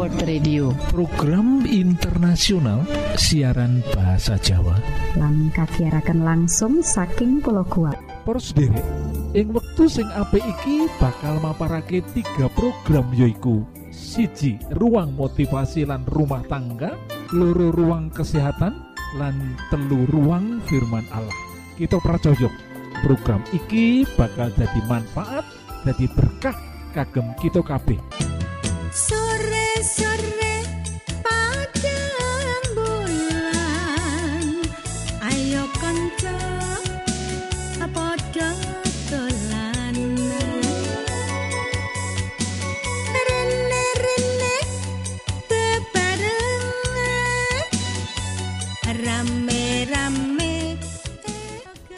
World 0.00 0.24
Radio. 0.24 0.72
Program 0.88 1.60
internasional 1.68 2.88
siaran 3.20 3.84
bahasa 3.92 4.40
Jawa. 4.40 4.72
Kagiaraken 5.52 6.24
langsung 6.24 6.80
saking 6.80 7.44
pulau 7.44 7.68
kuat 7.68 8.00
derek 8.56 8.80
ing 9.36 9.52
wektu 9.52 9.92
sing 9.92 10.08
apik 10.16 10.40
iki 10.40 10.88
bakal 10.96 11.36
maparake 11.44 12.00
tiga 12.16 12.48
program 12.56 13.12
yoiku 13.12 13.60
siji 13.92 14.56
ruang 14.80 15.12
motivasi 15.20 15.84
lan 15.84 16.08
rumah 16.08 16.48
tangga 16.48 16.96
loro 17.36 17.68
ruang 17.68 18.08
kesehatan 18.08 18.72
lan 19.20 19.36
telu 19.68 20.08
ruang 20.08 20.64
firman 20.64 21.04
Allah. 21.12 21.36
Kita 21.76 22.00
pracojok 22.00 22.52
program 23.04 23.44
iki 23.52 24.08
bakal 24.16 24.48
jadi 24.56 24.80
manfaat 24.88 25.44
jadi 25.84 26.08
berkah 26.16 26.56
kagem 26.96 27.36
kita 27.36 27.60
kabeh 27.60 28.00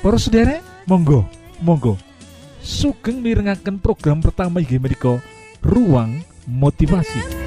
Para 0.02 0.18
sederek, 0.18 0.62
monggo, 0.86 1.26
monggo. 1.58 1.98
Sugeng 2.62 3.22
mirengaken 3.22 3.82
program 3.82 4.22
pertama 4.22 4.62
inggih 4.62 4.78
menika 4.78 5.18
Ruang 5.62 6.22
Motivasi. 6.46 7.41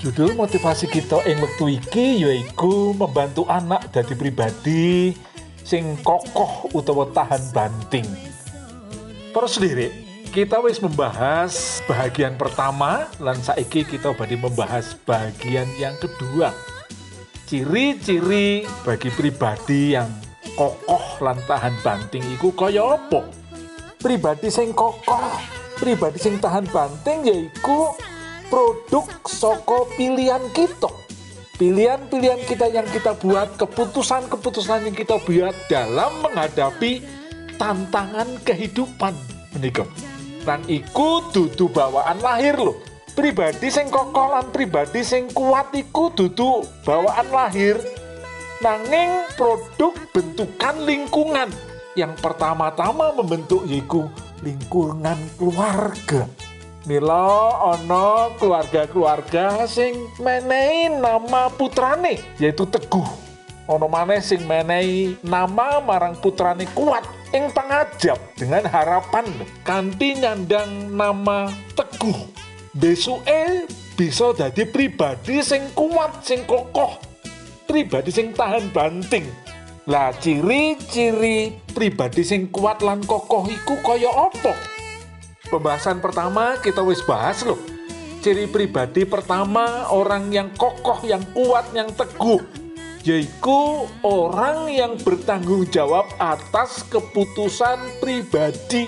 Judul 0.00 0.32
motivasi 0.32 0.88
kita 0.88 1.20
ing 1.28 1.44
wektu 1.44 1.76
iki 1.76 2.24
yaiku 2.24 2.96
membantu 2.96 3.44
anak 3.52 3.92
dadi 3.92 4.16
pribadi 4.16 5.12
sing 5.60 6.00
kokoh 6.00 6.72
utawa 6.72 7.12
tahan 7.12 7.52
banting. 7.52 8.08
Para 9.36 9.44
sendiri, 9.44 9.92
kita 10.32 10.56
wis 10.64 10.80
membahas 10.80 11.84
bagian 11.84 12.40
pertama 12.40 13.12
lan 13.20 13.36
saiki 13.44 13.84
kita 13.84 14.16
badhe 14.16 14.40
membahas 14.40 14.96
bagian 15.04 15.68
yang 15.76 15.92
kedua. 16.00 16.71
Ciri-ciri 17.52 18.64
bagi 18.80 19.12
pribadi 19.12 19.92
yang 19.92 20.08
kokoh 20.56 21.20
lan 21.20 21.36
tahan 21.44 21.76
banting 21.84 22.24
iku 22.32 22.48
kaya 22.48 22.96
apa? 22.96 23.28
Pribadi 24.00 24.48
sing 24.48 24.72
kokoh, 24.72 25.36
pribadi 25.76 26.16
sing 26.16 26.40
tahan 26.40 26.64
banting 26.72 27.28
yaiku 27.28 27.92
produk 28.48 29.04
soko 29.28 29.84
pilihan 30.00 30.40
kita. 30.56 30.88
Pilihan-pilihan 31.60 32.40
kita 32.48 32.72
yang 32.72 32.88
kita 32.88 33.20
buat, 33.20 33.60
keputusan-keputusan 33.60 34.88
yang 34.88 34.96
kita 34.96 35.20
buat 35.20 35.52
dalam 35.68 36.24
menghadapi 36.24 37.04
tantangan 37.60 38.32
kehidupan 38.48 39.12
menika. 39.52 39.84
Lan 40.48 40.64
iku 40.72 41.20
dudu 41.28 41.68
bawaan 41.68 42.16
lahir 42.24 42.56
loh. 42.56 42.80
Pribadi 43.12 43.68
sing 43.68 43.92
kokoh 43.92 44.32
lan 44.32 44.48
pribadi 44.48 45.04
sing 45.04 45.28
kuat 45.36 45.68
iku 45.76 46.08
dudu 46.16 46.64
bawaan 46.80 47.28
lahir. 47.28 47.76
Nanging 48.64 49.28
produk 49.36 49.92
bentukan 50.16 50.80
lingkungan 50.88 51.52
yang 51.92 52.16
pertama-tama 52.16 53.12
membentuk 53.12 53.68
yaiku 53.68 54.08
lingkungan 54.40 55.20
keluarga. 55.36 56.24
Mila 56.88 57.76
ana 57.76 58.32
keluarga-keluarga 58.40 59.68
sing 59.68 60.08
menehi 60.16 60.88
nama 60.88 61.52
putrane 61.52 62.16
yaitu 62.40 62.64
Teguh. 62.64 63.06
Ana 63.68 63.92
maneh 63.92 64.24
sing 64.24 64.40
menehi 64.48 65.20
nama 65.20 65.84
marang 65.84 66.16
putrane 66.16 66.64
kuat 66.72 67.04
ing 67.36 67.52
pangajap 67.52 68.16
dengan 68.40 68.64
harapan 68.72 69.28
kanthi 69.68 70.16
nyandang 70.16 70.88
nama 70.96 71.52
Teguh. 71.76 72.41
Besuke 72.72 73.68
bisa 74.00 74.32
dadi 74.32 74.64
pribadi 74.64 75.44
sing 75.44 75.76
kuat, 75.76 76.24
sing 76.24 76.48
kokoh, 76.48 76.96
pribadi 77.68 78.08
sing 78.08 78.32
tahan 78.32 78.72
banting. 78.72 79.28
Lah 79.84 80.08
ciri-ciri 80.16 81.52
pribadi 81.76 82.24
sing 82.24 82.48
kuat 82.48 82.80
lan 82.80 83.04
kokoh 83.04 83.44
iku 83.44 83.76
kaya 83.84 84.08
apa? 84.08 84.56
Pembahasan 85.52 86.00
pertama 86.00 86.56
kita 86.64 86.80
wis 86.80 87.04
bahas 87.04 87.44
loh. 87.44 87.60
Ciri 88.24 88.48
pribadi 88.48 89.04
pertama 89.04 89.92
orang 89.92 90.32
yang 90.32 90.48
kokoh, 90.56 91.04
yang 91.04 91.20
kuat, 91.36 91.68
yang 91.76 91.92
teguh 91.92 92.40
yaitu 93.02 93.90
orang 94.06 94.70
yang 94.70 94.94
bertanggung 95.02 95.66
jawab 95.68 96.06
atas 96.22 96.86
keputusan 96.86 97.98
pribadi. 97.98 98.86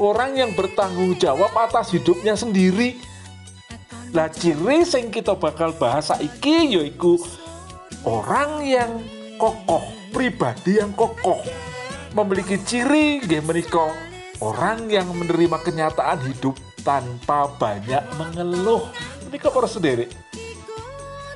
Orang 0.00 0.40
yang 0.40 0.56
bertanggung 0.56 1.20
jawab 1.20 1.52
atas 1.52 1.92
hidupnya 1.92 2.32
sendiri. 2.32 3.11
Lah 4.12 4.28
ciri 4.28 4.84
sing 4.84 5.08
kita 5.08 5.32
bakal 5.32 5.72
bahas 5.72 6.12
saiki 6.12 6.76
yaiku 6.76 7.16
orang 8.04 8.60
yang 8.60 9.00
kokoh, 9.40 9.80
pribadi 10.12 10.76
yang 10.76 10.92
kokoh. 10.92 11.40
Memiliki 12.12 12.60
ciri 12.60 13.24
nggih 13.24 13.40
menika 13.40 13.88
orang 14.44 14.84
yang 14.92 15.08
menerima 15.16 15.56
kenyataan 15.64 16.28
hidup 16.28 16.60
tanpa 16.84 17.48
banyak 17.56 18.04
mengeluh. 18.20 18.84
Menika 19.24 19.48
para 19.48 19.64
sendiri. 19.64 20.12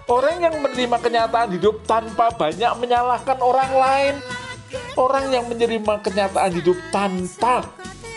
Orang 0.04 0.44
yang 0.44 0.60
menerima 0.60 1.00
kenyataan 1.00 1.56
hidup 1.56 1.80
tanpa 1.88 2.28
banyak 2.36 2.76
menyalahkan 2.76 3.40
orang 3.40 3.72
lain. 3.72 4.14
Orang 5.00 5.32
yang 5.32 5.48
menerima 5.48 6.04
kenyataan 6.04 6.52
hidup 6.52 6.76
tanpa 6.92 7.64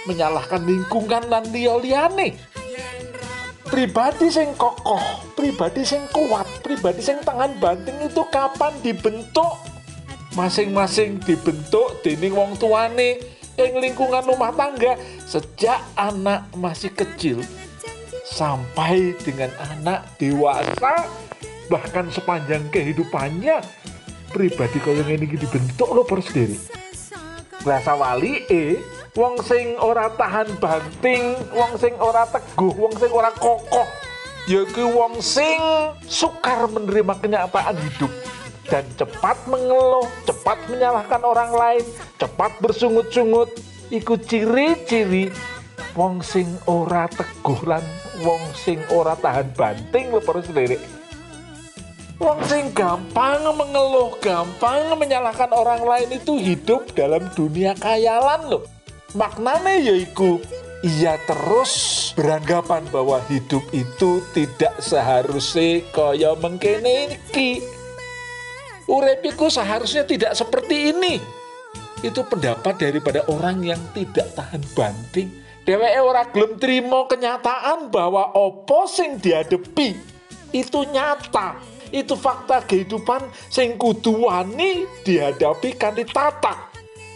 menyalahkan 0.04 0.68
lingkungan 0.68 1.24
dan 1.32 1.48
liya-liyane. 1.48 2.59
Pribadi 3.70 4.34
sing 4.34 4.58
kokoh, 4.58 5.02
pribadi 5.38 5.86
sing 5.86 6.02
kuat, 6.10 6.50
pribadi 6.66 7.06
sing 7.06 7.22
tangan 7.22 7.54
banting 7.62 8.02
itu 8.02 8.26
kapan 8.34 8.74
dibentuk? 8.82 9.62
Masing-masing 10.34 11.22
dibentuk 11.22 12.02
dening 12.02 12.34
wong 12.34 12.58
tuane 12.58 13.22
ing 13.62 13.74
lingkungan 13.78 14.26
rumah 14.26 14.50
tangga 14.58 14.98
sejak 15.28 15.86
anak 15.94 16.50
masih 16.58 16.90
kecil 16.96 17.46
sampai 18.26 19.14
dengan 19.22 19.54
anak 19.60 20.18
dewasa 20.18 21.06
bahkan 21.68 22.08
sepanjang 22.10 22.66
kehidupannya 22.74 23.62
pribadi 24.32 24.80
ngene 24.82 25.26
iki 25.26 25.38
dibentuk 25.38 25.90
lo 25.92 26.06
sendiri 26.08 26.58
Rasa 27.60 27.92
wali 27.92 28.48
e 28.48 28.80
wong 29.18 29.42
sing 29.42 29.78
ora 29.82 30.10
tahan 30.14 30.50
banting 30.62 31.34
wong 31.54 31.74
sing 31.82 31.94
ora 31.98 32.26
teguh 32.30 32.74
wong 32.78 32.94
sing 32.98 33.10
ora 33.10 33.34
kokoh 33.34 33.88
yaiku 34.46 34.90
wong 34.94 35.18
sing 35.22 35.62
sukar 36.06 36.70
menerima 36.70 37.14
kenyataan 37.18 37.78
hidup 37.78 38.10
dan 38.70 38.86
cepat 39.02 39.38
mengeluh, 39.50 40.06
cepat 40.30 40.62
menyalahkan 40.70 41.26
orang 41.26 41.52
lain, 41.58 41.84
cepat 42.22 42.54
bersungut-sungut. 42.62 43.50
Iku 43.90 44.22
ciri-ciri 44.22 45.34
wong 45.98 46.22
sing 46.22 46.46
ora 46.70 47.10
teguh 47.10 47.66
lan 47.66 47.82
wong 48.22 48.42
sing 48.54 48.78
ora 48.94 49.18
tahan 49.18 49.50
banting 49.58 50.14
lho 50.14 50.22
para 50.22 50.46
sendiri. 50.46 50.78
Wong 52.22 52.38
sing 52.46 52.70
gampang 52.78 53.42
mengeluh, 53.58 54.14
gampang 54.22 54.94
menyalahkan 54.94 55.50
orang 55.50 55.82
lain 55.82 56.22
itu 56.22 56.38
hidup 56.38 56.94
dalam 56.94 57.26
dunia 57.34 57.74
kayalan 57.74 58.54
loh. 58.54 58.64
Maknanya 59.18 59.82
yaiku 59.82 60.38
ia 60.86 61.20
terus 61.28 61.74
beranggapan 62.16 62.88
bahwa 62.88 63.20
hidup 63.28 63.66
itu 63.76 64.24
tidak 64.32 64.80
seharusnya 64.80 65.84
kaya 65.92 66.32
mengkene 66.40 67.18
iki. 67.18 67.60
Urepiku 68.88 69.52
seharusnya 69.52 70.06
tidak 70.06 70.34
seperti 70.38 70.94
ini. 70.96 71.20
Itu 72.00 72.24
pendapat 72.24 72.80
daripada 72.80 73.28
orang 73.28 73.60
yang 73.66 73.82
tidak 73.92 74.32
tahan 74.38 74.64
banting. 74.72 75.30
Dheweke 75.68 76.00
ora 76.00 76.24
gelem 76.32 76.56
trimo 76.58 77.06
kenyataan 77.06 77.92
bahwa 77.92 78.34
opo 78.34 78.88
sing 78.88 79.20
dihadapi 79.20 80.00
itu 80.56 80.80
nyata. 80.90 81.60
Itu 81.90 82.14
fakta 82.14 82.64
kehidupan 82.64 83.28
sing 83.50 83.76
kudu 83.76 84.30
wani 84.30 84.86
dihadapi 85.04 85.76
kanthi 85.76 86.06
tata. 86.06 86.69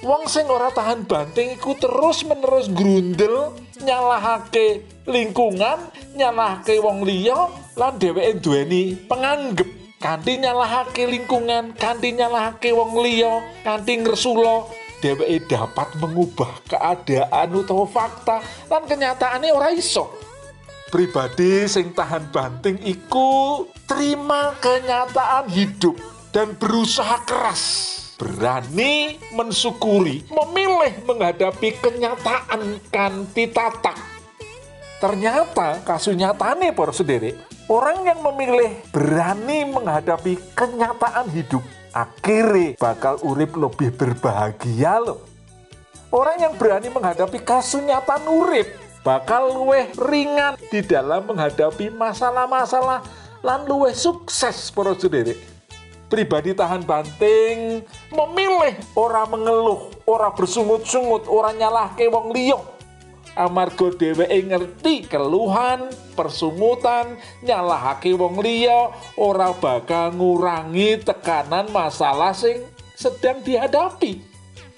Wong 0.04 0.28
sing 0.28 0.52
ora 0.52 0.68
tahan 0.68 1.08
banting 1.08 1.56
iku 1.56 1.80
terus 1.80 2.28
menerus 2.28 2.68
grundel 2.68 3.56
nyalahake 3.80 4.84
lingkungan, 5.08 5.80
nyalahake 6.20 6.76
wong 6.84 7.08
liya 7.08 7.48
lan 7.80 7.96
dheweke 7.96 8.44
duweni 8.44 9.00
penganggep. 9.08 9.64
Kanthi 10.04 10.44
nyalahake 10.44 11.08
lingkungan 11.08 11.72
kanthi 11.80 12.20
nyalahake 12.20 12.76
wong 12.76 13.00
liya 13.00 13.48
kanthi 13.64 14.04
ngresula 14.04 14.68
dheweke 15.00 15.48
dapat 15.48 15.96
mengubah 15.96 16.52
keadaan 16.68 17.56
utawa 17.56 17.88
fakta 17.88 18.44
lan 18.68 18.84
kenyataane 18.84 19.56
ora 19.56 19.72
iso. 19.72 20.12
Pribadi 20.92 21.64
sing 21.72 21.96
tahan 21.96 22.28
banting 22.28 22.76
iku 22.84 23.64
terima 23.88 24.52
kenyataan 24.60 25.48
hidup 25.48 25.96
dan 26.36 26.60
berusaha 26.60 27.24
keras 27.24 27.94
berani 28.24 29.20
mensyukuri 29.36 30.24
memilih 30.32 30.96
menghadapi 31.04 31.76
kenyataan 31.76 32.80
kanti 32.88 33.52
tatak 33.52 34.00
ternyata 35.04 35.84
kasunyatane 35.84 36.72
para 36.72 36.96
sendiri 36.96 37.36
orang 37.68 38.08
yang 38.08 38.24
memilih 38.24 38.80
berani 38.96 39.68
menghadapi 39.68 40.40
kenyataan 40.56 41.28
hidup 41.36 41.60
akhirnya 41.92 42.80
bakal 42.80 43.20
urip 43.28 43.54
lebih 43.60 43.92
berbahagia 43.94 45.04
loh. 45.04 45.20
Orang 46.14 46.40
yang 46.40 46.54
berani 46.56 46.88
menghadapi 46.94 47.44
kasunyataan 47.44 48.24
urip 48.32 48.70
bakal 49.04 49.52
luweh 49.52 49.92
ringan 50.00 50.56
di 50.72 50.80
dalam 50.80 51.28
menghadapi 51.28 51.92
masalah-masalah 51.92 53.04
lan 53.44 53.68
luweh 53.68 53.92
sukses 53.92 54.72
para 54.72 54.96
sendiri 54.96 55.53
pribadi 56.14 56.54
tahan 56.54 56.86
banting 56.86 57.82
memilih 58.14 58.78
ora 58.94 59.26
mengeluh 59.26 59.90
ora 60.06 60.30
bersungut-sungut 60.30 61.26
ora 61.26 61.50
nyalahke 61.58 62.06
wong 62.06 62.30
liya. 62.30 62.62
Amarga 63.34 63.90
dheweke 63.90 64.46
ngerti 64.46 65.10
keluhan 65.10 65.90
persungutan 66.14 67.18
nyalahake 67.42 68.14
wong 68.14 68.46
liya 68.46 68.94
ora 69.18 69.58
bakal 69.58 70.14
ngurangi 70.14 71.02
tekanan 71.02 71.74
masalah 71.74 72.30
sing 72.30 72.62
sedang 72.94 73.42
dihadapi. 73.42 74.22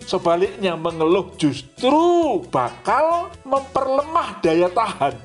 Sebaliknya 0.07 0.79
mengeluh 0.79 1.35
justru 1.35 2.39
bakal 2.47 3.27
memperlemah 3.43 4.39
daya 4.39 4.71
tahan. 4.71 5.19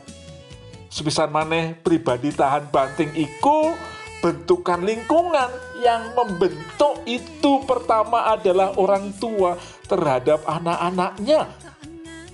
Sepisan 0.90 1.30
maneh 1.30 1.78
pribadi 1.78 2.34
tahan 2.34 2.66
banting 2.66 3.14
iku 3.14 3.78
bentukan 4.20 4.84
lingkungan 4.84 5.48
yang 5.80 6.12
membentuk 6.12 7.00
itu 7.08 7.64
pertama 7.64 8.28
adalah 8.36 8.76
orang 8.76 9.16
tua 9.16 9.56
terhadap 9.88 10.44
anak-anaknya. 10.44 11.48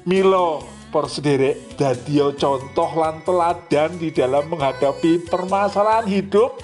Milo 0.06 0.62
persederek 0.90 1.78
dadio 1.78 2.34
contoh 2.34 2.90
lan 2.98 3.22
teladan 3.22 3.98
di 3.98 4.10
dalam 4.10 4.46
menghadapi 4.50 5.26
permasalahan 5.26 6.06
hidup. 6.10 6.58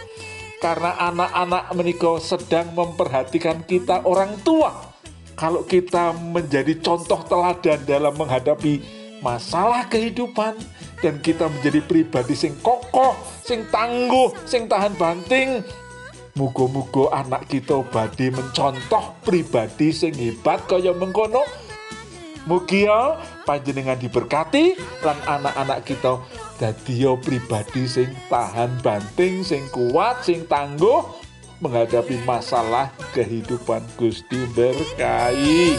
Karena 0.62 0.94
anak-anak 1.10 1.74
menikah 1.74 2.22
sedang 2.22 2.70
memperhatikan 2.70 3.66
kita 3.66 4.06
orang 4.06 4.38
tua. 4.46 4.94
Kalau 5.34 5.66
kita 5.66 6.14
menjadi 6.14 6.78
contoh 6.78 7.18
teladan 7.26 7.82
dalam 7.82 8.14
menghadapi 8.14 8.78
masalah 9.26 9.90
kehidupan 9.90 10.54
dan 11.02 11.18
kita 11.18 11.50
menjadi 11.50 11.82
pribadi 11.82 12.38
sing 12.38 12.54
kokoh, 12.62 13.18
sing 13.42 13.66
tangguh, 13.68 14.30
sing 14.46 14.70
tahan 14.70 14.94
banting. 14.94 15.60
Mugo-mugo 16.32 17.12
anak 17.12 17.44
kita 17.52 17.84
badhe 17.92 18.32
mencontoh 18.32 19.12
pribadi 19.20 19.92
sing 19.92 20.16
hebat 20.16 20.64
kaya 20.64 20.96
mengkono. 20.96 21.44
Mugia 22.42 23.22
panjenengan 23.46 23.94
diberkati 24.00 24.74
lan 25.06 25.14
anak-anak 25.28 25.86
kita 25.86 26.18
dadi 26.58 27.06
pribadi 27.22 27.86
sing 27.86 28.10
tahan 28.26 28.82
banting, 28.82 29.46
sing 29.46 29.62
kuat, 29.70 30.26
sing 30.26 30.42
tangguh 30.50 31.06
menghadapi 31.62 32.18
masalah 32.26 32.90
kehidupan 33.14 33.86
Gusti 33.94 34.42
berkahi. 34.50 35.78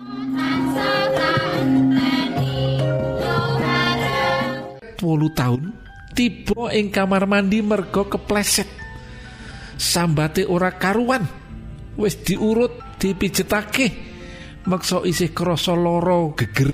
puluh 5.11 5.35
tahun 5.35 5.75
tiba 6.15 6.71
ing 6.71 6.87
kamar 6.87 7.27
mandi 7.27 7.59
merga 7.59 8.07
kepleset. 8.07 8.67
Sambate 9.75 10.47
ora 10.47 10.71
karuan. 10.71 11.27
Wis 11.99 12.23
diurut 12.23 12.95
dipijetake. 12.95 13.87
Maksa 14.63 15.01
isih 15.03 15.33
krasa 15.33 15.73
lara 15.73 16.31
geger. 16.37 16.71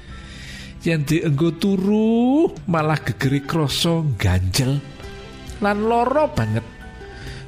Yen 0.84 1.08
dienggo 1.08 1.56
turu 1.58 2.52
malah 2.70 3.00
gegeri 3.02 3.42
krasa 3.48 4.04
ganjel. 4.20 4.78
Lan 5.64 5.88
lara 5.88 6.28
banget. 6.30 6.66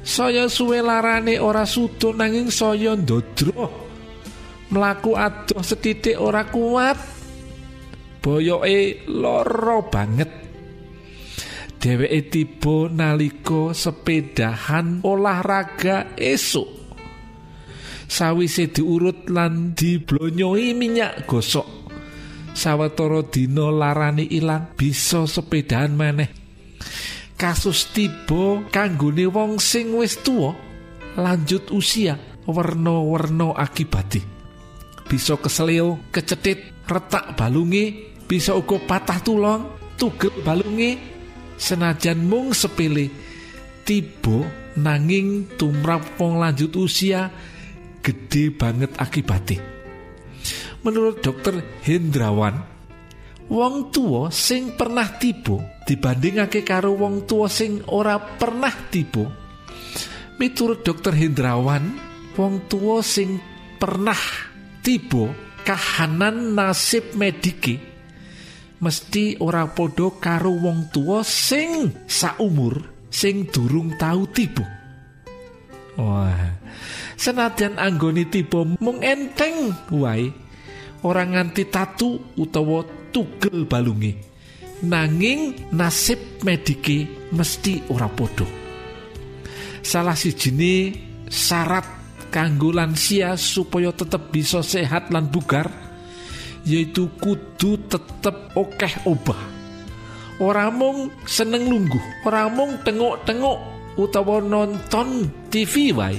Saya 0.00 0.48
suwe 0.48 0.80
larane 0.80 1.36
ora 1.36 1.68
sudo 1.68 2.16
nanging 2.16 2.48
saya 2.48 2.96
ndodro. 2.96 3.68
Mlaku 4.72 5.12
adoh 5.12 5.60
setitik 5.60 6.16
ora 6.16 6.48
kuat. 6.48 6.96
Boyoke 8.24 9.04
lara 9.12 9.78
banget 9.92 10.39
dheweke 11.80 12.20
tiba 12.28 12.92
nalika 12.92 13.72
sepedahan 13.72 15.00
olahraga 15.00 16.12
esuk. 16.14 16.68
Sawise 18.10 18.68
diurut 18.68 19.32
lan 19.32 19.72
diblonyoi 19.72 20.76
minyak 20.76 21.24
gosok. 21.24 21.88
Sawetara 22.52 23.24
dina 23.32 23.72
larane 23.72 24.28
ilang 24.28 24.76
bisa 24.76 25.24
sepedahan 25.24 25.94
maneh. 25.96 26.28
Kasus 27.40 27.88
tiba 27.96 28.60
kanggone 28.68 29.24
wong 29.32 29.56
sing 29.56 29.96
wis 29.96 30.20
tuwa 30.20 30.52
lanjut 31.16 31.72
usia 31.72 32.20
werna-werna 32.44 33.56
akibate. 33.56 34.20
Bisa 35.08 35.40
keseleo 35.40 36.12
kecetit 36.12 36.84
retak 36.84 37.38
balunge 37.38 38.12
bisa 38.28 38.52
uga 38.52 38.76
patah 38.78 39.18
tulung 39.24 39.62
tugel 39.96 40.34
balunge 40.44 41.09
senajan 41.60 42.24
mung 42.24 42.56
sepele 42.56 43.12
tiba 43.84 44.48
nanging 44.80 45.60
tumrap 45.60 46.16
wong 46.16 46.40
lanjut 46.40 46.72
usia 46.80 47.28
gede 48.00 48.48
banget 48.56 48.96
akibatnya 48.96 49.60
menurut 50.80 51.20
dokter 51.20 51.60
Hendrawan 51.84 52.80
wong 53.50 53.90
tua 53.92 54.32
sing 54.32 54.78
pernah 54.78 55.10
tiba 55.20 55.58
dibandingake 55.84 56.62
karo 56.62 56.94
wong 56.94 57.26
tua 57.26 57.50
sing 57.50 57.82
ora 57.90 58.14
pernah 58.14 58.70
tiba. 58.94 59.26
Miturut 60.38 60.86
dokter 60.86 61.12
Hendrawan 61.18 61.98
wong 62.38 62.70
tua 62.70 63.02
sing 63.02 63.42
pernah 63.76 64.16
tiba 64.80 65.34
kahanan 65.66 66.54
nasib 66.54 67.18
medike 67.18 67.89
mesti 68.80 69.38
ora 69.40 69.68
podo 69.70 70.16
karo 70.18 70.52
wong 70.56 70.88
tua 70.92 71.20
sing 71.22 72.04
saumur 72.08 73.08
sing 73.12 73.48
durung 73.48 73.94
tau 74.00 74.26
tiba. 74.32 74.64
Wah 76.00 76.58
senadyan 77.20 77.76
anggone 77.76 78.26
tiba 78.26 78.64
mung 78.80 79.04
enteng 79.04 79.72
wae. 79.92 80.32
Ora 81.00 81.24
nganti 81.24 81.64
tatu 81.72 82.36
utawa 82.36 82.84
tugel 83.08 83.64
balunge. 83.64 84.16
Nanging 84.84 85.72
nasib 85.76 86.40
medike 86.44 87.28
mesti 87.36 87.84
ora 87.92 88.08
podo 88.08 88.60
salah 89.90 90.16
sijine 90.16 90.94
syarat 91.26 91.82
kanggo 92.30 92.70
lansia 92.70 93.34
supaya 93.34 93.90
tetep 93.90 94.30
bisa 94.30 94.62
sehat 94.62 95.10
lan 95.10 95.26
bugar 95.32 95.66
yaitu 96.64 97.08
kudu 97.20 97.80
tetep 97.88 98.52
okeh 98.56 98.94
obah. 99.08 99.38
Ora 100.40 100.72
mung 100.72 101.12
seneng 101.28 101.68
lungguh 101.68 102.24
ora 102.24 102.48
mung 102.48 102.80
tengok-tengok 102.80 103.58
utawa 104.00 104.40
nonton 104.40 105.28
TV 105.52 105.92
wae. 105.92 106.16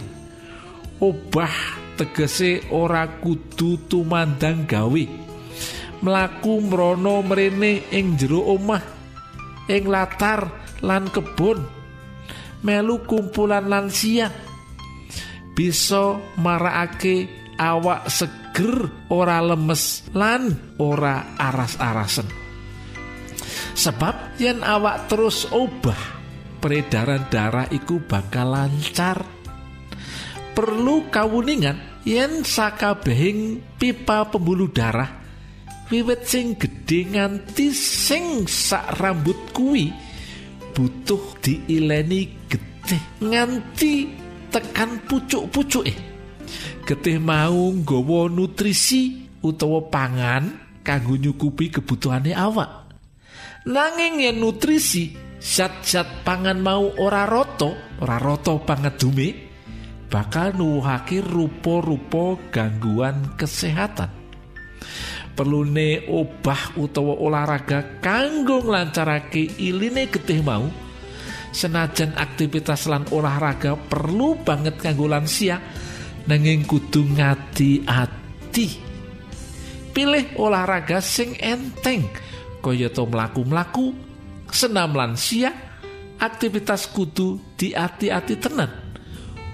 Obah 1.01 1.81
tegese 1.97 2.61
ora 2.69 3.09
kudu 3.09 3.89
tumandang 3.89 4.69
gawe. 4.69 5.05
Mlaku 6.01 6.53
mrono 6.65 7.25
mrene 7.25 7.89
ing 7.89 8.17
jero 8.17 8.53
omah 8.57 8.81
ing 9.69 9.89
latar 9.89 10.49
lan 10.85 11.09
kebon. 11.09 11.61
Melu 12.61 13.01
kumpulan 13.09 13.65
lansia 13.65 14.29
bisa 15.57 16.21
marakake 16.37 17.25
awak 17.57 18.05
seger 18.51 19.07
ora 19.07 19.39
lemes 19.39 20.11
lan 20.11 20.75
ora 20.83 21.39
aras-arasen. 21.39 22.27
Sebab 23.71 24.35
yen 24.43 24.59
awak 24.59 25.07
terus 25.07 25.47
obah 25.55 26.19
peredaran 26.59 27.31
darah 27.31 27.71
iku 27.71 28.03
bakal 28.03 28.51
lancar. 28.51 29.23
Perlu 30.51 31.07
kawuningan 31.07 32.03
yen 32.03 32.43
sakabehing 32.43 33.63
pipa 33.79 34.27
pembuluh 34.27 34.67
darah 34.67 35.23
wiwit 35.87 36.27
sing 36.27 36.59
gedhe 36.59 37.07
nganti 37.07 37.71
sing 37.71 38.43
sak 38.51 38.99
rambut 38.99 39.39
kuwi 39.55 39.95
butuh 40.75 41.39
diileni 41.39 42.51
getih 42.51 43.03
nganti 43.23 44.11
tekan 44.51 44.99
pucuk-pucuke 45.07 46.10
getih 46.85 47.17
mau 47.17 47.71
nggawa 47.71 48.27
nutrisi 48.27 49.27
utawa 49.41 49.85
pangan 49.89 50.43
kanggo 50.85 51.17
nyukupi 51.17 51.69
kebutuhane 51.73 52.33
awak. 52.33 52.93
Nanging 53.69 54.25
yen 54.25 54.41
nutrisi 54.41 55.13
zat-zat 55.37 56.25
pangan 56.25 56.57
mau 56.61 56.89
ora 56.97 57.29
roto 57.29 57.97
ora 58.01 58.17
roto 58.17 58.61
pangedume 58.61 59.49
bakal 60.09 60.57
nuwuhake 60.57 61.21
rupa-rupa 61.21 62.37
gangguan 62.49 63.37
kesehatan. 63.37 64.09
Perlune 65.31 66.11
obah 66.11 66.75
utawa 66.75 67.15
olahraga 67.15 68.03
kanggo 68.03 68.59
nglancarake 68.65 69.61
iline 69.63 70.11
getih 70.11 70.43
mau 70.43 70.67
senajan 71.55 72.15
aktivitas 72.15 72.87
lan 72.87 73.07
olahraga 73.11 73.75
perlu 73.75 74.39
banget 74.43 74.79
kanggo 74.79 75.07
lansia 75.07 75.59
nanging 76.31 76.63
kudu 76.63 77.11
ngati-ati 77.19 78.67
pilih 79.91 80.31
olahraga 80.39 81.03
sing 81.03 81.35
enteng 81.35 82.07
kayata 82.63 83.03
mlaku-mlaku 83.03 83.91
senam 84.47 84.95
lansia 84.95 85.51
aktivitas 86.23 86.87
kudu 86.87 87.35
diati-ati 87.59 88.39
tenan. 88.39 88.71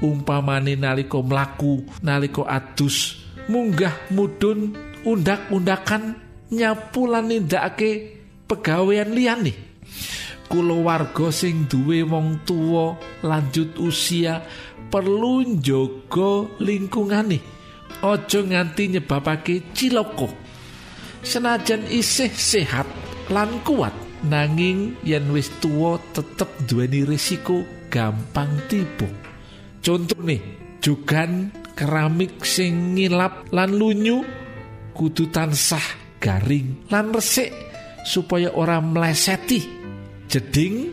Umpamane 0.05 0.77
nalika 0.77 1.17
mlaku 1.17 1.81
nalika 2.05 2.45
adus 2.45 3.25
munggah 3.49 4.13
mudhun 4.13 4.77
undak-undakan 5.01 6.13
nyapu 6.53 7.09
lan 7.09 7.25
nindakake 7.25 8.21
pegawean 8.45 9.17
liyane. 9.17 9.57
Kulawarga 10.45 11.33
sing 11.33 11.65
duwe 11.65 12.05
wong 12.05 12.45
tuwa 12.45 13.01
lanjut 13.25 13.81
usia 13.81 14.45
perlu 14.89 15.43
njaga 15.45 16.47
lingkungane. 16.63 17.39
Aja 17.97 18.39
nganti 18.45 18.93
nyebabake 18.93 19.73
ciloko 19.73 20.29
senajan 21.25 21.83
isih 21.89 22.29
sehat 22.29 22.85
lan 23.33 23.49
kuat 23.65 23.91
nanging 24.23 24.95
yen 25.01 25.33
wis 25.33 25.49
tuwa 25.59 25.97
tetep 26.13 26.47
duweni 26.69 27.03
risiko 27.03 27.65
gampang 27.89 28.49
tiba 28.69 29.09
contoh 29.81 30.19
nih 30.21 30.39
jugan 30.79 31.49
keramik 31.73 32.45
sing 32.45 32.95
ngilap 32.95 33.49
lan 33.49 33.75
lunyu 33.75 34.21
kudu 34.93 35.27
tansah 35.33 35.83
garing 36.21 36.87
lan 36.93 37.13
resik 37.13 37.53
supaya 38.07 38.55
ora 38.55 38.79
mleseti. 38.79 39.75
Jeding 40.27 40.91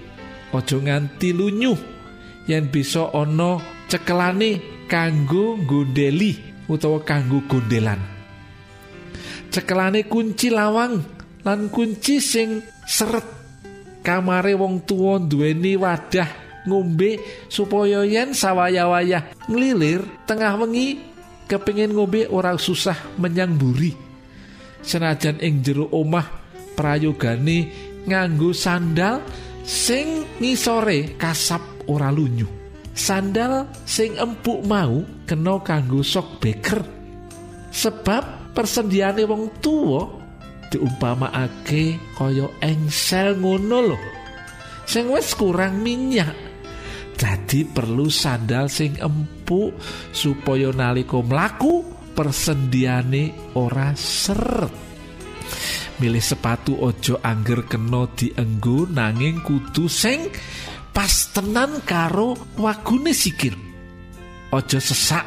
aja 0.54 0.78
nganti 0.78 1.34
lunyu 1.34 1.74
yen 2.46 2.70
bisa 2.70 3.10
ana 3.10 3.73
cekelane 3.94 4.82
kanggo 4.90 5.54
gondeli 5.62 6.34
utawa 6.66 6.98
kanggo 7.06 7.46
gondelan. 7.46 8.02
Cekelane 9.54 10.10
kunci 10.10 10.50
lawang 10.50 10.98
lan 11.46 11.70
kunci 11.70 12.18
sing 12.18 12.58
seret. 12.82 13.22
Kamare 14.02 14.58
wong 14.58 14.82
tuwa 14.82 15.22
duweni 15.22 15.78
wadah 15.78 16.26
ngombe 16.66 17.22
supaya 17.46 18.02
yen 18.02 18.34
sawaya-wayah 18.34 19.46
nglilir 19.46 20.02
tengah 20.26 20.58
wengi 20.58 20.98
kepingin 21.46 21.94
ngombe 21.94 22.26
ora 22.28 22.52
susah 22.58 23.16
menyang 23.16 23.56
buri 23.56 23.96
senajan 24.84 25.40
ing 25.40 25.64
jero 25.64 25.88
omah 25.88 26.28
prayogane 26.76 27.72
nganggo 28.04 28.52
sandal 28.52 29.24
sing 29.64 30.36
ngisore 30.36 31.16
kasap 31.16 31.88
ora 31.88 32.12
lunyu 32.12 32.63
sandal 32.94 33.68
sing 33.84 34.14
empuk 34.14 34.62
mau 34.64 35.02
kena 35.26 35.58
kanggo 35.60 36.00
sok 36.00 36.38
beker 36.40 36.80
sebab 37.74 38.54
persendiane 38.54 39.26
wong 39.26 39.58
tuwa 39.58 40.06
diumpamakake 40.70 41.98
kaya 42.14 42.46
engsel 42.62 43.34
ngono 43.36 43.78
lho 43.92 43.98
sing 44.86 45.10
wis 45.10 45.34
kurang 45.34 45.82
minyak 45.82 46.54
Dadi 47.14 47.62
perlu 47.62 48.10
sandal 48.10 48.66
sing 48.66 48.98
empuk 48.98 49.78
supaya 50.10 50.74
nalika 50.74 51.22
mlaku 51.22 51.86
persendiane 52.10 53.54
ora 53.54 53.94
seret. 53.94 54.74
Milih 56.02 56.18
sepatu 56.18 56.74
ojo 56.74 57.22
angger 57.22 57.70
kena 57.70 58.10
dienggo 58.18 58.90
nanging 58.90 59.46
kudu 59.46 59.86
sing 59.86 60.26
pas 60.94 61.10
tenan 61.34 61.82
karo 61.82 62.38
wagune 62.56 63.10
sikil. 63.10 63.58
Ojo 64.54 64.78
sesak 64.78 65.26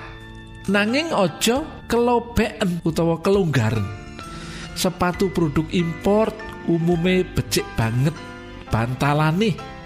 nanging 0.71 1.11
ojo 1.11 1.85
kelobeken 1.91 2.79
utawa 2.87 3.19
kelonggaran. 3.19 3.83
Sepatu 4.73 5.29
produk 5.29 5.67
import 5.75 6.33
umume 6.71 7.27
becik 7.35 7.67
banget 7.75 8.15
bantalane. 8.71 9.77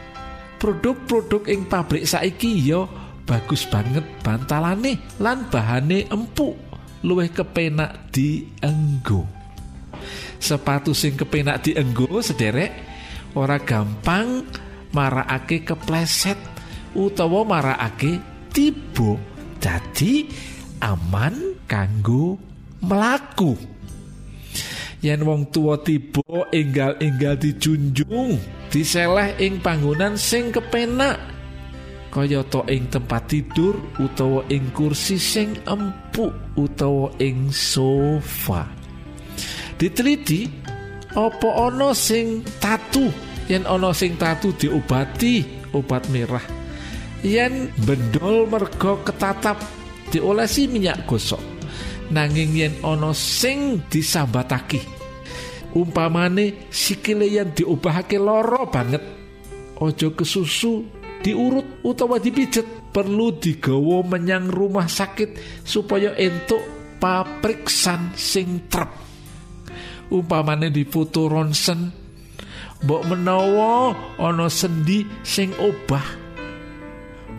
produk-produk 0.62 1.50
ing 1.50 1.66
pabrik 1.66 2.06
saiki 2.06 2.70
ya 2.70 2.86
bagus 3.26 3.66
banget 3.66 4.06
bantalane 4.22 5.02
lan 5.18 5.50
bahane 5.50 6.06
empuk 6.06 6.54
luwih 7.02 7.34
kepenak 7.34 8.14
dienggo 8.14 9.26
sepatu 10.38 10.94
sing 10.94 11.18
kepenak 11.18 11.66
dienggo 11.66 12.22
sederek 12.22 12.70
ora 13.34 13.58
gampang 13.58 14.46
marakake 14.96 15.64
kepleset 15.68 16.38
utawa 16.96 17.48
marakake 17.48 18.20
tiba. 18.52 19.18
Dadi 19.62 20.26
aman 20.82 21.62
kanggo 21.70 22.34
melaku 22.82 23.54
yen 25.02 25.22
wong 25.26 25.50
tua 25.50 25.82
tiba 25.82 26.50
enggal-enggal 26.54 27.38
dijunjung 27.38 28.38
diseleh 28.70 29.38
ing 29.42 29.62
panggonan 29.62 30.16
sing 30.16 30.54
kepenak. 30.54 31.18
Kayata 32.12 32.68
ing 32.68 32.92
tempat 32.92 33.32
tidur 33.32 33.80
utawa 33.96 34.44
ing 34.52 34.68
kursi 34.76 35.16
sing 35.16 35.56
empuk 35.64 36.34
utawa 36.60 37.08
ing 37.24 37.50
sofa. 37.50 38.68
Diteliti 39.80 40.46
apa 41.16 41.50
ana 41.72 41.96
sing 41.96 42.44
tatu 42.60 43.31
yen 43.52 43.68
ana 43.68 43.92
sing 43.92 44.16
tatu 44.16 44.56
diobati 44.56 45.68
obat 45.76 46.08
merah. 46.08 46.44
Yen 47.28 47.68
bendol 47.84 48.48
mergo 48.48 49.04
ketatap 49.04 49.60
diolesi 50.08 50.72
minyak 50.72 51.04
gosok. 51.04 51.44
Nanging 52.16 52.52
yen 52.56 52.74
ana 52.80 53.12
sing 53.12 53.84
disambatake 53.92 55.02
umpamane 55.72 56.68
sikile 56.68 57.28
yen 57.28 57.56
diobahake 57.56 58.20
loro 58.20 58.68
banget 58.68 59.04
ojo 59.80 60.08
kesusu 60.14 60.84
diurut 61.24 61.84
utawa 61.86 62.20
dipijet 62.20 62.92
perlu 62.92 63.40
digawa 63.40 64.04
menyang 64.04 64.52
rumah 64.52 64.90
sakit 64.90 65.64
supaya 65.64 66.12
entuk 66.20 66.60
papriksan 67.00 68.14
sing 68.14 68.68
trep. 68.68 68.90
Umpamane 70.12 70.68
difoto 70.76 71.32
ronsen 71.32 72.01
mbok 72.82 73.02
menawa 73.10 73.94
ana 74.18 74.50
sendi 74.50 75.06
sing 75.22 75.54
obah 75.62 76.22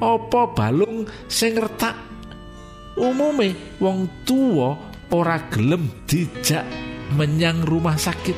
apa 0.03 0.51
balung 0.51 1.07
sing 1.31 1.55
retak? 1.55 1.95
Umume 2.99 3.79
wong 3.79 4.27
tuwa 4.27 4.75
ora 5.15 5.39
gelem 5.49 5.89
dijak 6.05 6.67
menyang 7.15 7.63
rumah 7.63 7.97
sakit. 7.97 8.35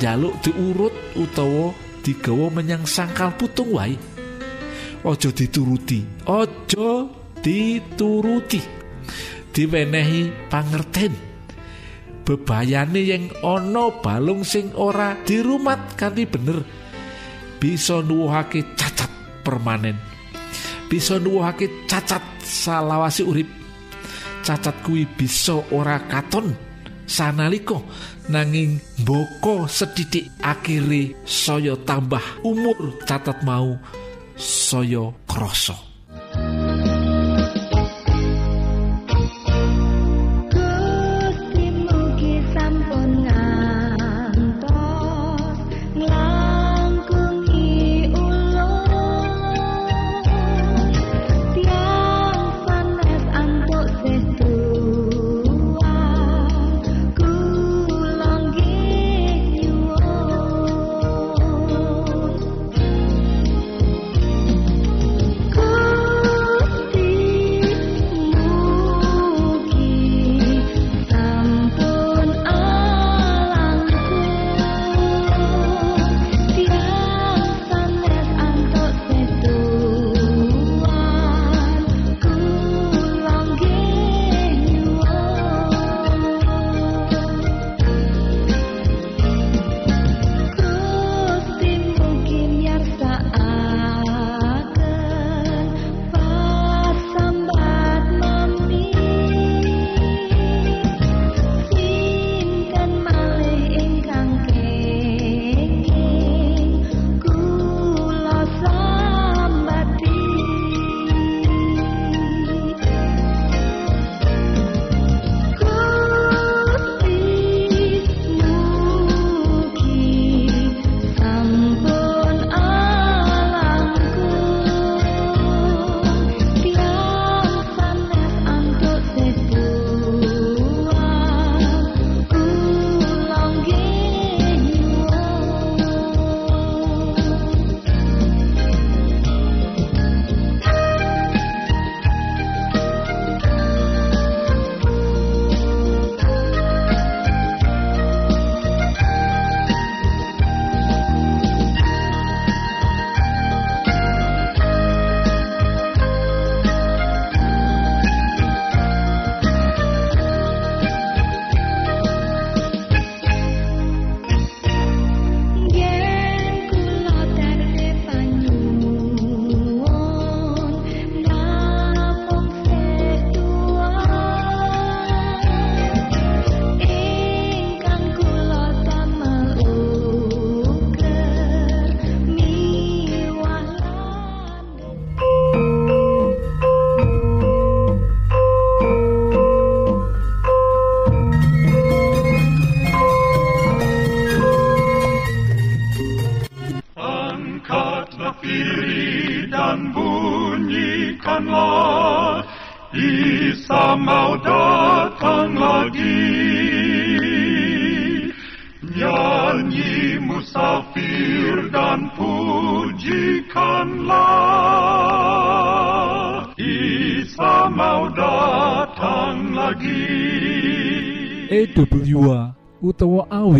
Jaluk 0.00 0.40
diurut 0.40 0.96
utawa 1.14 1.76
digawa 2.00 2.48
menyang 2.48 2.88
sangkal 2.88 3.36
putung 3.36 3.76
wae. 3.76 3.94
Ojo 5.04 5.28
dituruti 5.30 6.24
ojo 6.26 7.12
dituruti. 7.44 8.80
Diwenehi 9.52 10.48
pangerten 10.48 11.31
bebayane 12.22 13.02
yang 13.02 13.30
ana 13.42 13.90
balung 14.02 14.46
sing 14.46 14.70
ora 14.74 15.18
dirumat 15.26 15.98
kanthi 15.98 16.24
bener. 16.26 16.62
Bisa 17.58 18.02
nuwuhake 18.02 18.74
cacat 18.74 19.10
permanen. 19.46 19.94
Bisa 20.90 21.18
nuwuhake 21.22 21.86
cacat 21.86 22.22
salawasi 22.42 23.22
urip. 23.22 23.48
Cacat 24.42 24.74
kuwi 24.82 25.06
bisa 25.06 25.62
ora 25.70 26.02
katon 26.10 26.50
sanalika 27.06 27.78
nanging 28.32 28.80
mboko 29.04 29.68
sedidik 29.68 30.32
akhire 30.40 31.14
saya 31.28 31.76
tambah 31.84 32.22
umur 32.40 32.98
catat 33.04 33.44
mau 33.44 33.76
saya 34.38 35.12
krasa 35.28 35.91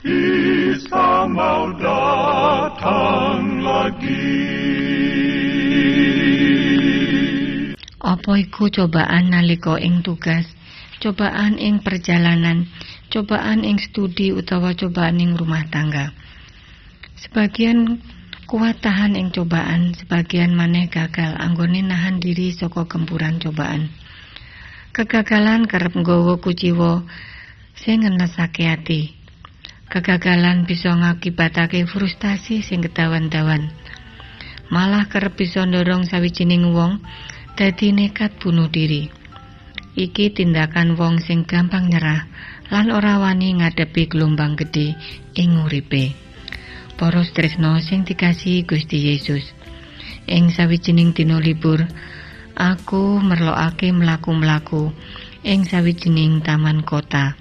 Isa 0.00 1.28
mau 1.28 1.76
datang 1.76 3.60
lagi. 3.60 4.32
Apa 8.00 8.32
iku 8.40 8.72
cobaan 8.72 9.28
nalika 9.28 9.76
ing 9.76 10.00
tugas, 10.00 10.48
cobaan 11.04 11.60
ing 11.60 11.84
perjalanan, 11.84 12.64
cobaan 13.12 13.60
ing 13.60 13.76
studi 13.76 14.32
utawa 14.32 14.72
cobaan 14.72 15.20
ing 15.20 15.36
rumah 15.36 15.68
tangga. 15.68 16.16
Sebagian 17.20 18.00
kuat 18.48 18.80
tahan 18.80 19.20
ing 19.20 19.28
cobaan, 19.28 19.92
sebagian 19.92 20.56
maneh 20.56 20.88
gagal 20.88 21.36
anggone 21.36 21.84
nahan 21.84 22.24
diri 22.24 22.56
saka 22.56 22.88
gempuran 22.88 23.36
cobaan. 23.36 23.92
Kegagalan 24.96 25.68
kerep 25.68 25.92
nggawa 25.92 26.40
kuciwa 26.40 27.04
sing 27.76 28.08
ngenesake 28.08 28.64
ati. 28.64 29.19
Kegagalan 29.90 30.70
bisa 30.70 30.94
ngakibatake 30.94 31.82
frustasi 31.82 32.62
sing 32.62 32.78
kedawan-dawan. 32.78 33.74
Malah 34.70 35.10
kerep 35.10 35.34
bisa 35.34 35.66
ndorong 35.66 36.06
sawijining 36.06 36.70
wong 36.70 37.02
dadi 37.58 37.90
nekat 37.90 38.38
bunuh 38.38 38.70
diri. 38.70 39.10
Iki 39.98 40.38
tindakan 40.38 40.94
wong 40.94 41.18
sing 41.18 41.42
gampang 41.42 41.90
nyerah 41.90 42.30
lan 42.70 42.94
ora 42.94 43.18
wani 43.18 43.58
ngadepi 43.58 44.06
gelombang 44.06 44.54
gedhe 44.54 44.94
ing 45.34 45.58
uripe. 45.58 46.14
Para 46.94 47.26
tresno 47.26 47.82
sing 47.82 48.06
dikasihi 48.06 48.62
Gusti 48.62 49.10
Yesus. 49.10 49.42
Ing 50.30 50.54
sawijining 50.54 51.10
dina 51.10 51.42
libur, 51.42 51.82
aku 52.54 53.18
merlokake 53.18 53.90
mlaku-mlaku 53.90 54.94
ing 55.42 55.66
sawijining 55.66 56.46
taman 56.46 56.86
kota. 56.86 57.34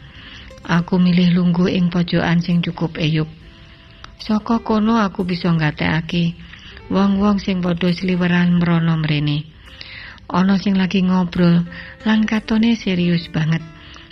Aku 0.68 1.00
milih 1.00 1.32
lungguh 1.32 1.72
ing 1.72 1.88
pojokan 1.88 2.44
sing 2.44 2.60
cukup 2.60 3.00
eyup. 3.00 3.32
Saka 4.20 4.60
kono 4.60 5.00
aku 5.00 5.24
bisa 5.24 5.48
nggatekake 5.48 6.36
wong-wong 6.92 7.40
sing 7.40 7.64
padha 7.64 7.88
sliweran 7.96 8.60
mrono 8.60 9.00
mrene. 9.00 9.48
Ana 10.30 10.60
sing 10.60 10.76
lagi 10.76 11.02
ngobrol 11.02 11.64
lan 12.04 12.28
katone 12.28 12.76
serius 12.76 13.32
banget. 13.32 13.64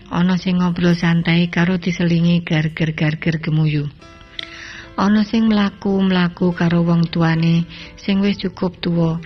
Ana 0.08 0.40
sing 0.40 0.64
ngobrol 0.64 0.96
santai 0.96 1.52
karo 1.52 1.76
diselingi 1.76 2.42
garger-garger 2.48 3.44
gemuyu. 3.44 3.92
Ana 4.98 5.28
sing 5.28 5.52
mlaku-mlaku 5.52 6.56
karo 6.56 6.82
wong 6.88 7.06
tuane 7.12 7.68
sing 8.00 8.24
wis 8.24 8.40
cukup 8.40 8.80
tuwa. 8.80 9.20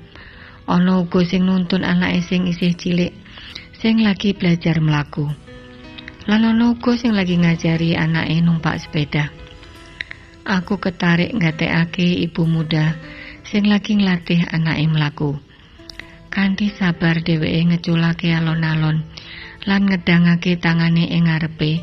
Ana 0.65 0.99
uga 0.99 1.21
sing 1.23 1.45
nuntun 1.45 1.86
anake 1.86 2.25
sing 2.25 2.49
isih 2.49 2.73
cilik 2.73 3.13
sing 3.77 4.01
lagi 4.01 4.34
belajar 4.34 4.81
mlaku. 4.81 5.50
Lan 6.29 6.45
ana 6.45 6.69
uga 6.69 6.93
sing 6.93 7.17
lagi 7.17 7.34
ngajari 7.41 7.97
anake 7.97 8.45
numpak 8.45 8.77
sepeda. 8.77 9.34
Aku 10.45 10.77
ketarik 10.77 11.34
nggatekake 11.34 12.21
ibu 12.21 12.45
muda 12.45 12.93
sing 13.41 13.65
lagi 13.65 13.97
nglatih 13.97 14.45
anake 14.53 14.86
mlaku. 14.86 15.41
Kanthi 16.29 16.69
sabar 16.69 17.25
dheweke 17.25 17.73
ngeculake 17.73 18.29
alon-alon 18.38 19.01
lan 19.65 19.81
ngedangake 19.89 20.62
tangane 20.62 21.10
ing 21.10 21.25
ngarepe. 21.25 21.81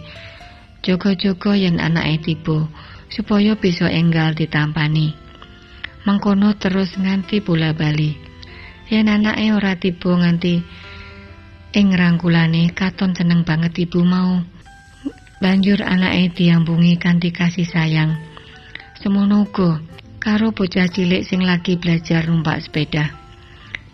Jogo-jogo 0.87 1.59
yen 1.59 1.83
anake 1.83 2.23
tiba 2.23 2.71
supaya 3.11 3.59
bisa 3.59 3.91
enggal 3.91 4.39
ditampani. 4.39 5.19
Mengkono 6.07 6.55
terus 6.55 6.95
nganti 6.95 7.43
bola 7.43 7.75
bali. 7.75 8.15
Yen 8.87 9.11
anake 9.11 9.51
ora 9.51 9.75
tiba 9.75 10.15
nganti 10.15 10.63
ing 11.79 11.95
rangkulane 11.95 12.75
katon 12.75 13.15
seneng 13.15 13.47
banget 13.47 13.87
ibu 13.87 14.03
mau. 14.03 14.43
Banjur 15.39 15.79
anake 15.87 16.35
diambungi 16.35 16.99
kanthi 16.99 17.31
kasih 17.31 17.71
sayang. 17.71 18.19
Semono 18.99 19.47
karo 20.19 20.51
bocah 20.51 20.91
cilik 20.91 21.23
sing 21.23 21.47
lagi 21.47 21.79
belajar 21.79 22.27
numpak 22.27 22.67
sepeda. 22.67 23.15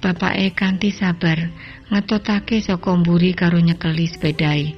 Bapake 0.01 0.57
kanthi 0.57 0.97
sabar 0.97 1.53
ngetotake 1.93 2.65
saka 2.65 2.89
mburi 2.97 3.37
karo 3.37 3.61
nyekeli 3.61 4.09
sepedae. 4.09 4.73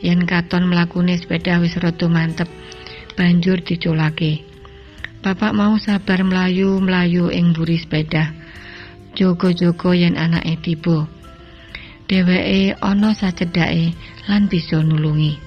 Yen 0.00 0.24
katon 0.24 0.64
mlakune 0.72 1.20
sepeda 1.20 1.60
wis 1.60 1.76
rada 1.76 2.08
mantep, 2.08 2.48
banjur 3.20 3.60
diculake. 3.60 4.48
Bapak 5.20 5.52
mau 5.52 5.76
sabar 5.76 6.24
mlayu-mlayu 6.24 7.28
ing 7.28 7.52
mburi 7.52 7.76
sepeda. 7.76 8.32
Jogo-jogo 9.12 9.92
yen 9.92 10.16
anake 10.16 10.56
tiba. 10.64 11.19
Dheweke 12.10 12.74
ana 12.82 13.14
sacedhake 13.14 13.94
lan 14.26 14.50
bisa 14.50 14.82
nulungi. 14.82 15.38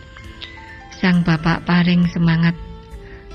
Sang 0.96 1.20
bapak 1.28 1.68
paring 1.68 2.08
semangat. 2.08 2.56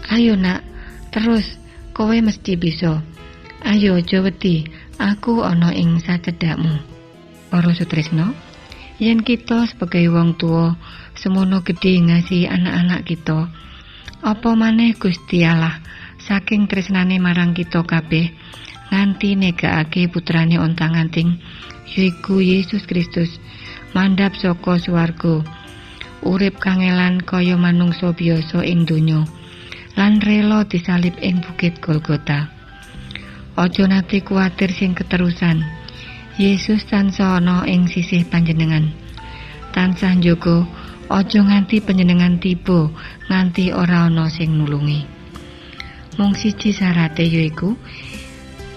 Ayo 0.08 0.32
nak, 0.32 0.64
terus 1.12 1.60
kowe 1.92 2.16
mesti 2.16 2.56
bisa. 2.56 3.04
Ayo 3.68 4.00
aja 4.00 4.24
wedi, 4.24 4.64
aku 4.96 5.44
ana 5.44 5.76
ing 5.76 6.00
sacedhakmu. 6.00 6.80
Para 7.52 7.68
Sutrisno, 7.76 8.32
yen 8.96 9.20
kita 9.20 9.68
sebagai 9.68 10.08
wong 10.08 10.40
tua 10.40 10.72
semono 11.12 11.60
gede 11.60 12.00
ngasihi 12.00 12.48
anak-anak 12.48 13.04
kita, 13.04 13.44
apa 14.24 14.50
maneh 14.56 14.96
Gusti 14.96 15.44
Allah 15.44 15.76
saking 16.24 16.64
tresnane 16.64 17.20
marang 17.20 17.52
kita 17.52 17.84
kabeh 17.84 18.32
nganti 18.88 19.36
negakake 19.36 20.08
putrane 20.08 20.56
ontang-anting 20.56 21.36
yaiku 21.88 22.40
Yesus 22.40 22.84
Kristus 22.84 23.40
mandhap 23.96 24.36
saka 24.36 24.76
swarga 24.80 25.44
urip 26.24 26.58
kangelan 26.58 27.22
kaya 27.22 27.54
manungsa 27.54 28.12
biasa 28.12 28.64
ing 28.66 28.84
donya 28.84 29.24
lan 29.98 30.22
rela 30.22 30.62
disalib 30.62 31.14
ing 31.18 31.42
bukit 31.42 31.82
Golgota. 31.82 32.46
Aja 33.58 33.90
nate 33.90 34.22
kuwatir 34.22 34.70
sing 34.70 34.94
keterusan 34.94 35.66
Yesus 36.38 36.86
tansah 36.86 37.42
ana 37.42 37.66
ing 37.66 37.90
sisih 37.90 38.22
panjenengan. 38.30 38.94
Tansah 39.74 40.14
njogo 40.14 40.62
aja 41.10 41.42
nganti 41.42 41.82
panjenengan 41.82 42.38
tiba 42.38 42.94
nganti 43.26 43.74
ora 43.74 44.06
ana 44.06 44.30
sing 44.30 44.54
nulungi. 44.54 45.02
Mung 46.14 46.38
siji 46.38 46.70
syarate 46.70 47.26
yaiku 47.26 47.74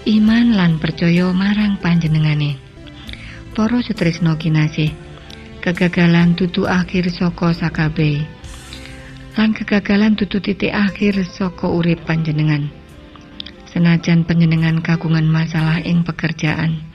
iman 0.06 0.56
lan 0.58 0.82
percaya 0.82 1.30
marang 1.30 1.78
panjenengane. 1.78 2.58
Para 3.52 3.78
sutrisno 3.84 4.34
kinasih 4.40 4.90
kegagalan 5.62 6.34
tutu 6.34 6.66
akhir 6.66 7.12
saka 7.12 7.54
sakabehe 7.54 8.24
lan 9.38 9.54
kegagalan 9.54 10.18
tutu 10.18 10.42
titik 10.42 10.72
akhir 10.72 11.22
saka 11.28 11.68
urip 11.68 12.02
panjenengan. 12.08 12.72
Senajan 13.70 14.28
panjenengan 14.28 14.84
kagungan 14.84 15.24
masalah 15.24 15.80
ing 15.80 16.04
pekerjaan 16.04 16.92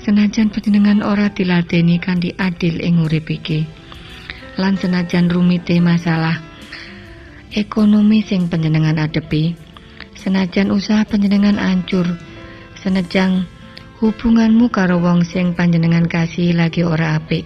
senajan 0.00 0.48
panjenengan 0.48 1.04
ora 1.04 1.28
diladeni 1.28 2.00
kanthi 2.00 2.32
adil 2.40 2.80
ing 2.80 3.04
urip 3.04 3.28
iki 3.28 3.68
lan 4.56 4.74
senajan 4.80 5.28
rumite 5.28 5.76
masalah 5.76 6.40
ekonomi 7.52 8.24
sing 8.24 8.48
panjenengan 8.48 8.96
adepi 8.96 9.52
senajan 10.16 10.72
usaha 10.72 11.04
panjenengan 11.04 11.60
ancur 11.60 12.08
senajan 12.80 13.46
hubunganmu 14.00 14.72
karo 14.72 14.98
wong 14.98 15.24
sing 15.24 15.52
panjenengan 15.52 16.08
kasih 16.08 16.56
lagi 16.56 16.82
ora 16.84 17.20
apik 17.20 17.44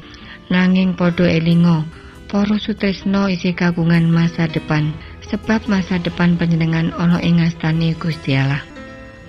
nanging 0.49 0.95
padha 0.95 1.27
elingo 1.27 1.83
para 2.31 2.57
sutresno 2.59 3.27
isi 3.31 3.55
kagungan 3.55 4.07
masa 4.11 4.47
depan 4.47 4.95
sebab 5.27 5.67
masa 5.67 5.99
depan 5.99 6.39
panjenengan 6.39 6.95
ana 6.97 7.19
ing 7.21 7.43
ngastane 7.43 7.95
Gusti 7.99 8.39
Allah 8.39 8.63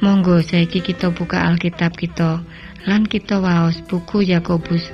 Monggo 0.04 0.44
saiki 0.44 0.84
kita 0.84 1.10
buka 1.10 1.42
Alkitab 1.50 1.98
kita 1.98 2.44
lan 2.86 3.08
kita 3.08 3.42
waos 3.42 3.82
buku 3.90 4.28
Yakobus 4.28 4.92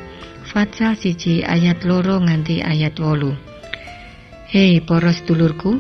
Fatsal 0.51 0.99
siji 0.99 1.47
ayat 1.47 1.87
loro 1.87 2.19
nganti 2.19 2.59
ayat 2.59 2.99
wolu. 2.99 3.31
Hei 4.51 4.83
para 4.83 5.15
sedulurku, 5.15 5.79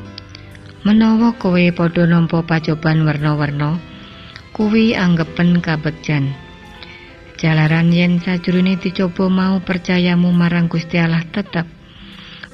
menawa 0.87 1.35
kowe 1.35 1.59
padha 1.75 2.07
nampa 2.07 2.39
pacoban 2.47 3.03
werna-werna, 3.03 3.75
kuwi 4.51 4.95
anggepen 4.95 5.59
kabegjan. 5.63 6.31
Jalaran 7.39 7.89
yen 7.89 8.21
sajroné 8.21 8.77
dicoba 8.77 9.25
mau 9.31 9.57
percayamu 9.59 10.29
marang 10.29 10.69
Gusti 10.69 11.01
Allah 11.01 11.25
tetep, 11.25 11.65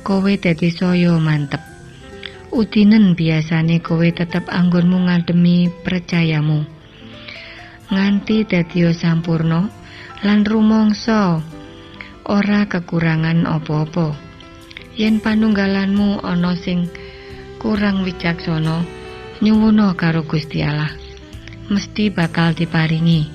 kowe 0.05 0.31
dadi 0.31 0.71
saya 0.71 1.17
mantep. 1.19 1.59
Udinen 2.55 3.13
biasane 3.13 3.83
kowe 3.83 4.07
tetep 4.07 4.47
anggonmu 4.47 5.11
ngademi 5.11 5.67
percayamu. 5.83 6.63
Nganti 7.91 8.47
dadi 8.47 8.87
sampurna 8.95 9.67
lan 10.23 10.47
rumangsa 10.47 11.43
ora 12.23 12.63
kekurangan 12.71 13.43
apa-apa. 13.43 14.27
yen 14.97 15.21
panunggalanmu 15.21 16.25
ana 16.25 16.57
sing 16.57 16.89
kurang 17.61 18.01
wicaksana 18.01 18.81
nyuwuna 19.45 19.93
karo 19.93 20.25
Gusti 20.25 20.65
Allah 20.65 20.89
mesti 21.67 22.07
bakal 22.07 22.55
diparingi. 22.55 23.27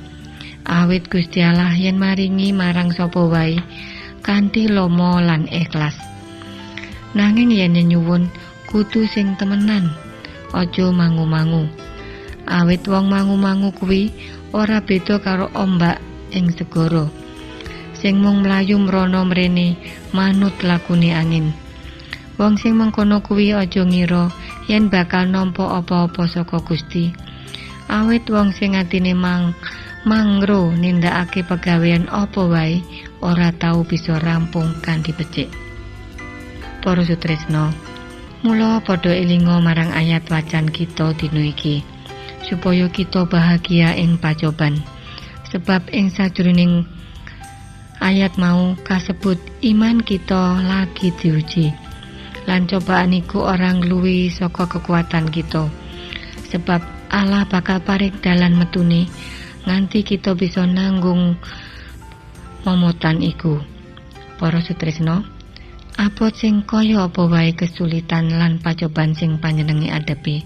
Awit 0.64 1.10
Gusti 1.12 1.44
Allah 1.44 1.74
yen 1.76 2.00
maringi 2.00 2.54
marang 2.54 2.94
sapa 2.94 3.20
wae 3.28 3.60
kanthi 4.24 4.70
lomo 4.72 5.20
lan 5.20 5.44
ikhlas. 5.50 5.98
Nanging 7.12 7.52
yen 7.52 7.76
nyuwun 7.76 8.32
kudu 8.70 9.04
sing 9.04 9.36
temenan 9.36 9.92
aja 10.56 10.86
mangu-mangu. 10.88 11.68
Awit 12.48 12.88
wong 12.88 13.12
mangu-mangu 13.12 13.68
kuwi 13.76 14.08
ora 14.56 14.80
beda 14.80 15.20
karo 15.20 15.52
ombak 15.52 16.00
ing 16.32 16.48
segara. 16.56 17.10
Sing 17.92 18.18
mung 18.18 18.42
mlayu 18.42 18.80
mrono 18.80 19.28
mrene 19.28 19.76
manut 20.16 20.56
lakune 20.64 21.12
angin. 21.12 21.52
Wong 22.40 22.56
sing 22.56 22.80
mengkono 22.80 23.20
kuwi 23.20 23.52
aja 23.52 23.84
ngira 23.84 24.32
yen 24.72 24.88
bakal 24.88 25.28
nampa 25.28 25.68
apa-apa 25.68 26.24
saka 26.32 26.64
Gusti 26.64 27.21
awit 27.88 28.28
wong 28.30 28.54
sing 28.54 28.78
atine 28.78 29.16
mang 29.16 29.56
mangro 30.02 30.74
nindakake 30.74 31.46
pegawean 31.46 32.10
apa 32.10 32.42
wae 32.42 32.82
ora 33.22 33.54
tau 33.54 33.86
bisa 33.86 34.18
rampung 34.18 34.74
kanthi 34.82 35.14
becik. 35.14 35.48
Para 36.82 37.06
sutresno 37.06 37.70
mula 38.42 38.82
padha 38.82 39.14
elinga 39.14 39.62
marang 39.62 39.94
ayat 39.94 40.26
wacan 40.26 40.66
kita 40.66 41.14
dina 41.14 41.46
iki 41.46 41.86
supaya 42.42 42.90
kita 42.90 43.24
bahagia 43.24 43.94
ing 43.94 44.18
pacoban. 44.18 44.82
Sebab 45.48 45.92
ing 45.94 46.10
sajroning 46.10 46.82
ayat 48.02 48.34
mau 48.34 48.74
kasebut 48.82 49.38
iman 49.62 50.02
kita 50.02 50.58
lagi 50.66 51.14
diuji. 51.22 51.70
Lan 52.50 52.66
cobaan 52.66 53.14
iku 53.14 53.46
orang 53.46 53.86
luwi 53.86 54.26
saka 54.26 54.66
kekuatan 54.66 55.30
kita. 55.30 55.70
Sebab 56.50 56.82
Allah 57.12 57.44
bakal 57.44 57.84
paring 57.84 58.24
dalan 58.24 58.56
metune 58.56 59.04
nganti 59.68 60.00
kita 60.00 60.32
bisa 60.32 60.64
nanggung 60.64 61.36
momotan 62.64 63.20
iku. 63.20 63.60
Para 64.40 64.64
sutresno 64.64 65.20
abot 66.00 66.32
sing 66.32 66.64
kaya 66.64 67.04
apa 67.04 67.28
wae 67.28 67.52
kesulitan 67.52 68.32
lan 68.32 68.58
pacoban 68.64 69.12
sing 69.12 69.36
panjenengi 69.36 69.92
adepi? 69.92 70.40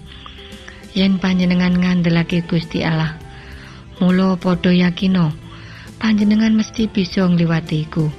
Yen 0.91 1.23
panjenengan 1.23 1.71
ngandelake 1.71 2.43
Gusti 2.43 2.83
Allah 2.83 3.15
mula 4.03 4.35
padha 4.35 4.69
yakino 4.69 5.31
panjenengan 6.03 6.51
mesti 6.51 6.91
bisa 6.91 7.23
ngliwati 7.25 7.87
iku. 7.87 8.11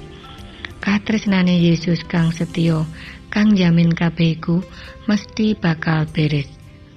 Katresnane 0.81 1.53
Yesus 1.53 2.01
kang 2.01 2.33
setya 2.33 2.81
kang 3.29 3.53
jamin 3.53 3.93
kabeh 3.93 4.41
iku 4.41 4.65
mesti 5.05 5.53
bakal 5.53 6.09
beres. 6.09 6.49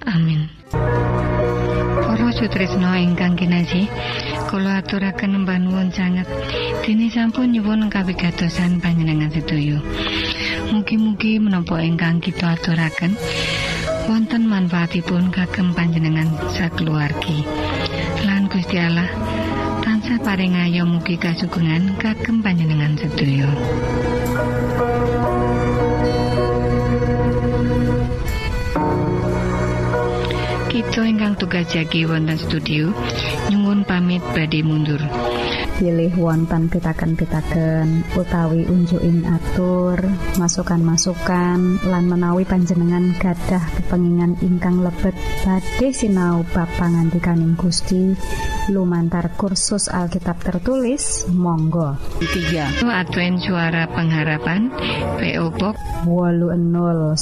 Amin 0.03 1.02
Para 2.33 2.49
sutresna 2.49 2.97
ingkang 2.97 3.37
kinasih, 3.37 3.85
kula 4.49 4.81
aturaken 4.81 5.45
mbah 5.45 5.61
nuwun 5.61 5.93
sanget 5.93 6.25
dene 6.81 7.05
sampun 7.05 7.53
nyuwun 7.53 7.93
kawigatosan 7.93 8.81
panjenengan 8.81 9.29
sedaya. 9.29 9.77
Mugi-mugi 10.73 11.37
menapa 11.37 11.85
ingkang 11.85 12.17
kita 12.25 12.57
aturaken 12.57 13.13
wonten 14.09 14.49
manfaatipun 14.49 15.29
kagem 15.29 15.77
panjenengan 15.77 16.25
sakeluargi. 16.49 17.45
Lan 18.25 18.49
Gusti 18.49 18.81
Allah 18.81 19.13
tansah 19.85 20.17
paring 20.17 20.57
ayo 20.57 20.89
mugi 20.89 21.21
kasugengan 21.21 22.01
kagem 22.01 22.41
panjenengan 22.41 22.97
sedaya. 22.97 23.45
Kita 30.93 31.09
ingkang 31.09 31.33
tugas 31.41 31.65
jagi 31.73 32.05
wonten 32.05 32.37
studio 32.37 32.93
nyuwun 33.49 33.81
pamit 33.81 34.21
badhe 34.29 34.61
mundur. 34.61 35.01
pilih 35.81 36.13
wonten 36.21 36.69
pitaken-pitaken 36.69 38.05
utawi 38.13 38.61
unjuking 38.69 39.25
atur 39.25 39.97
masukan-masukan 40.37 41.81
lan 41.89 42.05
menawi 42.05 42.45
panjenengan 42.45 43.09
gadah 43.17 43.65
kepengingan 43.73 44.37
ingkang 44.45 44.85
lebet 44.85 45.17
badhe 45.41 45.89
sinau 45.89 46.45
bab 46.53 46.69
pangantikaning 46.77 47.57
Gusti. 47.57 48.13
Lumantar 48.69 49.33
kursus 49.33 49.89
Alkitab 49.89 50.45
tertulis 50.45 51.25
Monggo. 51.33 51.97
3 52.21 52.85
Advent 52.85 53.41
Suara 53.41 53.89
Pengharapan 53.89 54.69
PO 55.17 55.57
Box 55.57 55.75
00 56.05 57.17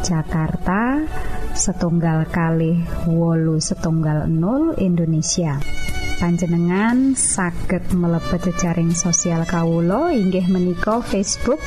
Jakarta 0.00 1.04
setunggal 1.56 2.28
kali 2.28 2.76
wolu 3.08 3.56
setunggal 3.56 4.28
0 4.28 4.76
Indonesia. 4.76 5.56
Panjenengan 6.20 7.16
saged 7.16 7.92
mlebet 7.96 8.52
jejaring 8.52 8.92
sosial 8.92 9.44
Kawulo 9.48 10.12
inggih 10.12 10.48
menika 10.48 11.00
Facebook 11.00 11.60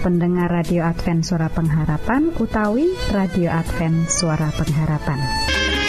pendengar 0.00 0.48
radio 0.48 0.88
Advent 0.88 1.24
suara 1.24 1.48
pengharapan 1.52 2.32
utawi 2.36 2.88
radio 3.12 3.52
Advent 3.52 4.08
suara 4.08 4.48
pengharapan. 4.52 5.20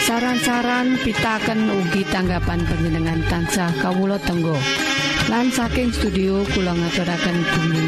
Saran-saran 0.04 0.96
pitaken 1.04 1.68
ugi 1.68 2.08
tanggapan 2.08 2.64
panjenengan 2.64 3.20
tansah 3.28 3.72
kawulo 3.84 4.16
tenggo. 4.24 4.56
Lan 5.28 5.52
saking 5.52 5.92
studio 5.92 6.40
kula 6.56 6.72
ngaturaken 6.72 7.36
bumi 7.52 7.84